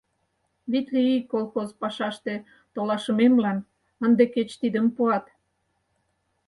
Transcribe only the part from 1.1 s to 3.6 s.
ий колхоз пашаште толашымемлан